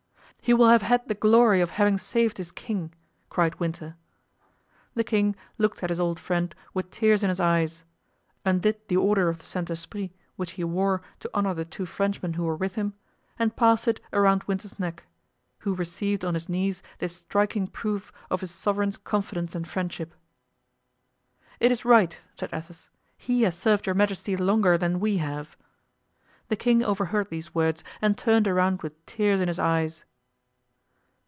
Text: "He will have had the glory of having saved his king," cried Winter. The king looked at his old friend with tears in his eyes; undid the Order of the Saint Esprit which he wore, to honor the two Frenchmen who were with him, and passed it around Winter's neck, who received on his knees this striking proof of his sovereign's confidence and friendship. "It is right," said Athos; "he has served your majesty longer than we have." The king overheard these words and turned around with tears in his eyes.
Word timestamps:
"He 0.43 0.55
will 0.55 0.69
have 0.69 0.81
had 0.81 1.07
the 1.07 1.13
glory 1.13 1.61
of 1.61 1.69
having 1.69 1.99
saved 1.99 2.37
his 2.37 2.51
king," 2.51 2.95
cried 3.29 3.59
Winter. 3.59 3.95
The 4.95 5.03
king 5.03 5.35
looked 5.59 5.83
at 5.83 5.91
his 5.91 5.99
old 5.99 6.19
friend 6.19 6.55
with 6.73 6.89
tears 6.89 7.21
in 7.21 7.29
his 7.29 7.39
eyes; 7.39 7.83
undid 8.43 8.87
the 8.87 8.97
Order 8.97 9.29
of 9.29 9.37
the 9.37 9.45
Saint 9.45 9.69
Esprit 9.69 10.11
which 10.37 10.53
he 10.53 10.63
wore, 10.63 11.03
to 11.19 11.29
honor 11.35 11.53
the 11.53 11.63
two 11.63 11.85
Frenchmen 11.85 12.33
who 12.33 12.43
were 12.43 12.55
with 12.55 12.73
him, 12.73 12.95
and 13.37 13.55
passed 13.55 13.87
it 13.87 14.01
around 14.11 14.43
Winter's 14.45 14.79
neck, 14.79 15.05
who 15.59 15.75
received 15.75 16.25
on 16.25 16.33
his 16.33 16.49
knees 16.49 16.81
this 16.97 17.15
striking 17.17 17.67
proof 17.67 18.11
of 18.31 18.41
his 18.41 18.49
sovereign's 18.49 18.97
confidence 18.97 19.53
and 19.53 19.67
friendship. 19.67 20.11
"It 21.59 21.71
is 21.71 21.85
right," 21.85 22.19
said 22.35 22.49
Athos; 22.51 22.89
"he 23.15 23.43
has 23.43 23.55
served 23.55 23.85
your 23.85 23.95
majesty 23.95 24.35
longer 24.35 24.75
than 24.75 24.99
we 24.99 25.17
have." 25.17 25.55
The 26.47 26.55
king 26.55 26.83
overheard 26.83 27.29
these 27.29 27.53
words 27.53 27.83
and 28.01 28.17
turned 28.17 28.47
around 28.47 28.81
with 28.81 29.05
tears 29.05 29.39
in 29.39 29.47
his 29.47 29.59
eyes. 29.59 30.03